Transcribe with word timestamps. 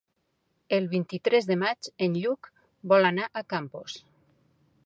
El 0.77 0.87
vint-i-tres 0.93 1.49
de 1.51 1.59
maig 1.65 1.91
en 2.07 2.17
Lluc 2.23 2.51
vol 2.95 3.09
anar 3.11 3.29
a 3.31 3.45
Campos. 3.55 4.01